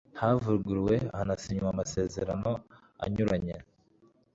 [0.19, 2.51] havuguruwe hanasinywa amasezerano
[3.03, 3.55] anyuranye